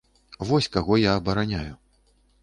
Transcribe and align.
Вось 0.51 0.67
каго 0.75 0.97
я 1.01 1.11
абараняю. 1.21 1.73